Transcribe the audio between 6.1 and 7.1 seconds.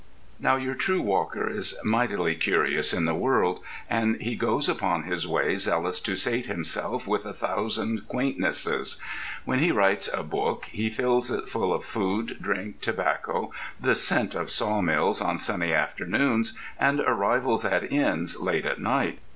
sate himself